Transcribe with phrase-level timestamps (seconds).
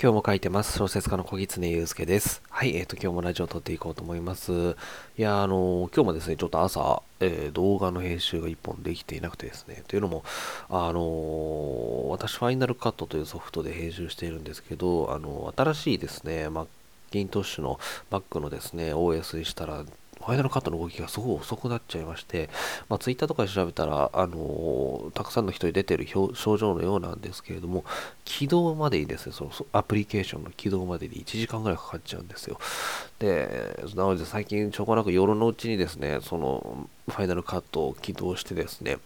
[0.00, 0.78] 今日も書いてます。
[0.78, 2.40] 小説家の小狐祐介です。
[2.50, 4.76] はい、えっ、ー、と、今日もラジオを撮っていこうと思います。
[5.18, 10.22] いや、あのー、今日もですね、ちょっと朝、えー、動画の編集が1本できていなくてですね、というのも、
[10.70, 16.66] あの私、ファイナルカットというソフトで編集しているんですけど、あの新しいですね、マッ
[17.10, 17.80] キントッシュの
[18.12, 19.84] Mac のですね、OS にしたら、
[20.28, 22.50] ファイナルカットの動きがすごい遅くなっちゃいまして、
[22.90, 27.82] まあ、ツイッターとかで調べたら、あの、たくさんの人に出てる症状のようなんですけれども、
[28.26, 32.60] 起動までにですね、そのアプリケーションの起動までに1時間ぐらいかかっちゃうんですよ。
[33.18, 38.98] で、なので最近、ちょこなく夜のうちにですね、そのファイナルカットを起動してですね、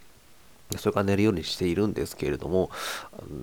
[0.78, 2.70] それから寝るようにしているんですけれども、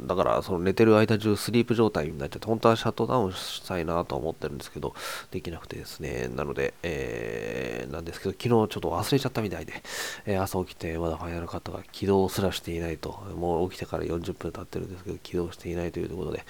[0.05, 4.93] だからその寝てる間中スリープ状態になっちゃって、本当はシャットダウンしたいなと思ってるんですけど、
[5.31, 9.73] できなくてですね、なので、えー、なんですけど、昨日ちょっと忘れちゃったみたいで、
[10.25, 16.43] えー、朝起きてまだファイナルカットが起動すらしていないと、もう起きてから40分経ってるんですけど、起動していないということで、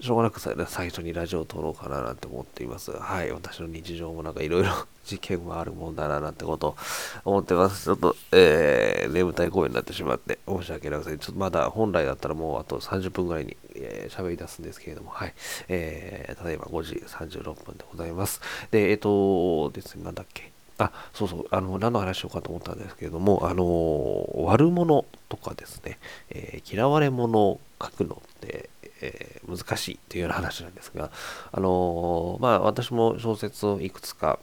[0.00, 2.90] しょうがなく最初にラジオを撮ろうかななんて思っています。
[2.90, 4.70] はい、私の日常もなんかいろいろ
[5.04, 6.76] 事件はあるもんだななんてことを
[7.24, 7.84] 思ってます。
[7.84, 11.18] ちょっと、えー、眠たい声になってしまって申し訳ありません。
[11.18, 15.34] ちょっとまだ本来だったらもうあと30分ぐらいに喋、えー、り出すんですけれども、はい。
[15.68, 18.40] えー、ただいま5時36分でございます。
[18.70, 20.50] で、えっ、ー、とですね、なんだっけ。
[20.78, 25.98] あ、そうそう、あの、何の話しようかと思ったんですけれども、あの、悪者とかですね、
[26.30, 28.70] えー、嫌われ者を書くのって、
[29.02, 31.10] えー、難しいというような話なんですが、
[31.52, 34.38] あのまあ、私も小説をいくつか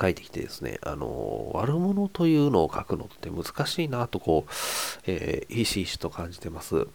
[0.00, 4.50] 書いてきてですね、あの、悪者というのを書くのって難しいなとこう、
[5.06, 6.86] えー、ひしひしと感じてます。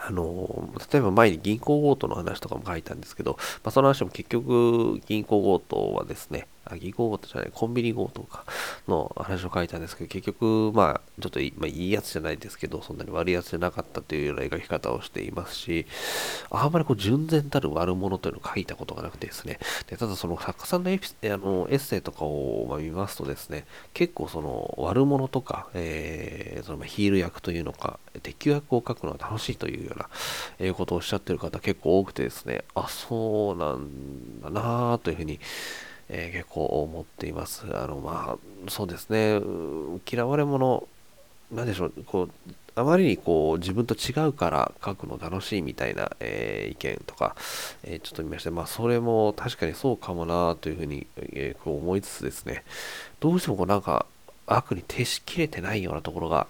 [0.00, 8.44] あの、例えば前に銀行強盗の話とかも書いたんですけど、まあ、その話も結局銀行強盗はですね、あ、銀行強盗じゃない、コンビニ強盗か
[8.88, 15.86] の話を書いたんですけど、結局、まあ、ちょっとい,、まあ、いいやつじゃないですけど、そんなに悪いやつじゃなかったというような描き方をしていますし、
[16.50, 30.08] あんまりこう、純然たる悪者というのを書いたことがなくてですね、でただその作家さんのエピあのエッセイとかを、ま見ますとですね、結構その悪者とか、えー、そのヒール役というのか、敵役を書くのは楽しいというような、
[30.58, 35.40] えー、ことをおっしゃってる方結構多くてですね、あ、そうなんだなというふうに、
[36.08, 37.64] えー、結構思っています。
[37.72, 39.40] あの、まあ、そうですね、
[40.10, 40.86] 嫌われ者、
[41.52, 42.30] なんでしょう、こう、
[42.76, 47.36] あまりにこう自分と違うから書くの楽しいみたいな、えー、意見とか、
[47.84, 52.64] えー、ちょっと見まして、まあそれも確かにそうかもなというふうに、えー、こう思いつつですね、
[53.20, 54.06] どうしてもこうなんか
[54.46, 56.48] 悪に徹しきれてないようなところが、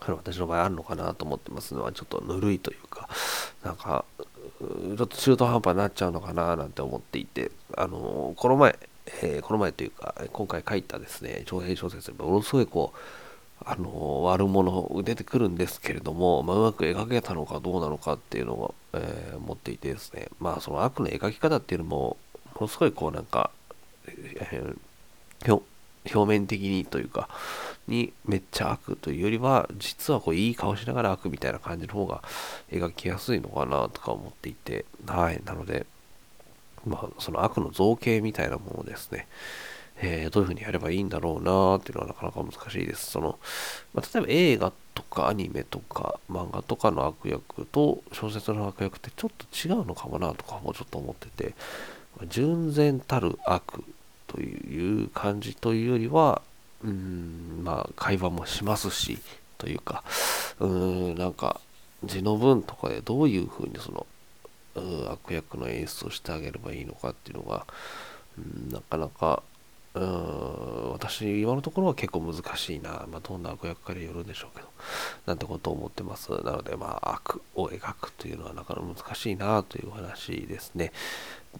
[0.00, 3.08] 私の場合あるのかなと思ってますのはちょっとぬるいというか、
[3.62, 4.06] なんか
[4.58, 8.78] ちょっと中途半端になっちゃうのかななんて思っていて、あのこの前、
[9.22, 12.98] えー、この前というか、今回書いたですね、長編小説でものすごいこう、
[13.64, 22.16] あの悪者出てくるんですけれども、まあ、うまく描けたのかどうなのかっていうのを、えー、持っていてですね、まあその悪の描き方っていうのも、
[22.54, 23.50] ものすごいこうなんか、
[24.06, 25.60] えー、
[26.14, 27.28] 表面的にというか、
[27.88, 32.22] にめっちゃ悪というよりは、実はこういい顔しながら悪みたいな感じの方が
[32.70, 35.40] 描きやすいのかなとか思っていて、はい。
[35.44, 35.86] なので、
[36.86, 39.26] まあ、その悪の造形みたいなものですね。
[39.98, 43.12] えー、どういうふうにやればいいんだろうなっていうのはなかなか難しいです。
[43.12, 43.38] その、
[43.94, 51.54] まあ、例えば映画とかアニメとか漫画とかの悪役と小説の悪役ってちょっと違うのかもなとかもちょっと思ってて、
[52.28, 53.84] 純然たる悪
[54.26, 56.42] という感じというよりは、
[56.84, 59.18] うん、まあ、会話もしますし、
[59.58, 60.04] というか、
[60.60, 61.60] うん、なんか、
[62.04, 64.06] 字の文とかでどういうふうにその、
[65.10, 67.66] 悪役の演出をしてあげればいいのかっていうのが、
[68.38, 69.42] うん、なかなか、
[69.94, 73.06] うん、私、今のところは結構難しいな。
[73.10, 74.68] まあ、どんな悪役かによるんでしょうけど、
[75.24, 76.30] なんてことを思ってます。
[76.42, 80.92] なので、まあ、悪を描くというのはなかなか難しいなという話ですね。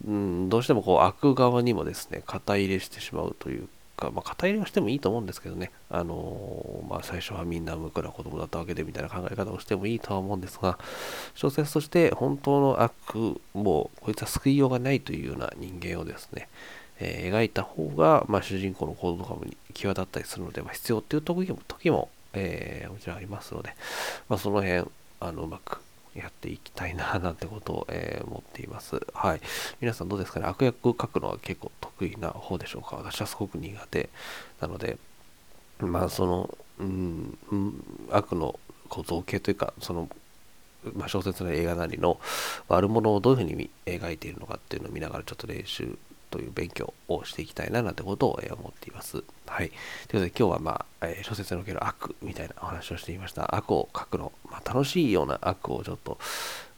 [0.06, 10.78] うん、どうしてもこう悪側にもですね、肩入れしてしまうというか、まあ、肩入れはしてもいいと思うんですけどね、あのー、まあ、最初はみんな無垢な子供だったわけでみたいな考え方をしてもいいとは思うんですが、
[11.34, 12.92] 小説として本当の悪
[13.54, 16.48] もうこいつは救いようがないというような人間をですね、
[17.00, 19.44] えー、描いた方が、まあ、主人公の行動とかも
[19.74, 23.74] 際立ったりするので、まあ、必要っていう時も時も、えー、もちろんありますので、
[24.28, 24.84] まあ、その辺
[25.20, 25.80] あのうまく
[26.16, 29.00] やっていきたいななんてことを、えー、思っています。
[29.12, 29.40] はい。
[29.80, 30.46] 皆さんどうですかね？
[30.46, 32.96] 悪役を書くのは結構得意な方でしょうか？
[32.96, 34.08] 私はすごく苦手
[34.60, 34.98] なので、
[35.80, 37.38] まあその、うん、
[38.10, 38.58] 悪の
[38.88, 40.08] こう造形というか、その、
[40.94, 42.20] まあ、小説の映画なりの
[42.68, 45.98] 悪者をどういうふうに描いているのかっていうのを見ながらちょっと練習
[46.30, 49.22] という勉強をしていきたいななんてことを、え思っています。
[49.46, 49.68] はい。
[49.68, 49.78] というこ
[50.08, 53.54] とで今日はまあ、え小説における悪みたいなお話をしていました。
[53.54, 56.18] 悪を書くの、まあ、楽しいような悪をちょっと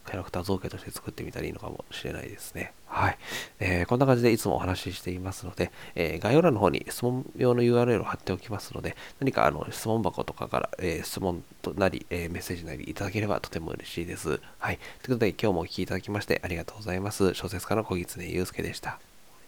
[0.08, 2.72] キャラクター造形として作ってみたらいいのかもしれないですね。
[2.86, 3.18] はい。
[3.60, 14.40] えー、こんな感じでいつもお話ししていますので、えー、概要欄の方に質問用の URL を貼っておきますので、何かあの質問箱とかから、えー、質問となり、えメッセージなりいただければとても嬉しいです。
[14.58, 14.78] はい。
[14.78, 17.34] ということで今日もお聴きいただきましてありがとうございます。
[17.34, 19.07] 小説家の小狐祐介でした。